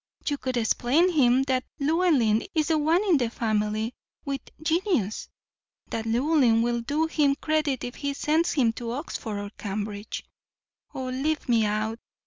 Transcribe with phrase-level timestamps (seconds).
[0.27, 3.93] You could explain to him that Llewellyn is the one in the family
[4.25, 5.29] with genius;
[5.91, 10.23] that Llewellyn will do him credit if he sends him to Oxford or Cambridge.
[10.95, 11.99] Oh, leave me out!